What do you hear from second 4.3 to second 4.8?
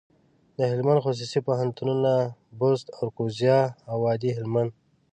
هلمند.